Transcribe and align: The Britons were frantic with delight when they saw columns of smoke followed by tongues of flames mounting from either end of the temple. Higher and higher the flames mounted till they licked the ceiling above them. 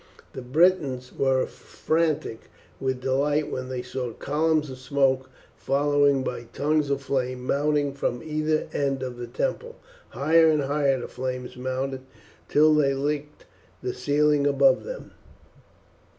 The 0.33 0.41
Britons 0.41 1.13
were 1.15 1.45
frantic 1.45 2.49
with 2.79 3.01
delight 3.01 3.51
when 3.51 3.69
they 3.69 3.83
saw 3.83 4.13
columns 4.13 4.71
of 4.71 4.79
smoke 4.79 5.29
followed 5.55 6.23
by 6.23 6.45
tongues 6.45 6.89
of 6.89 7.03
flames 7.03 7.47
mounting 7.47 7.93
from 7.93 8.23
either 8.23 8.67
end 8.73 9.03
of 9.03 9.17
the 9.17 9.27
temple. 9.27 9.75
Higher 10.09 10.47
and 10.47 10.63
higher 10.63 10.99
the 10.99 11.07
flames 11.07 11.55
mounted 11.55 12.01
till 12.49 12.73
they 12.73 12.95
licked 12.95 13.45
the 13.83 13.93
ceiling 13.93 14.47
above 14.47 14.85
them. 14.85 15.11